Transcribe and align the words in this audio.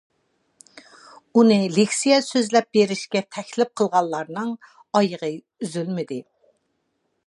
ئۇنى 1.41 1.57
لېكسىيە 1.75 2.17
سۆزلەپ 2.29 2.71
بېرىشكە 2.79 3.23
تەكلىپ 3.37 3.75
قىلىدىغانلارنىڭ 3.83 4.59
ئايىغى 5.01 5.35
ئۈزۈلمىدى. 5.41 6.23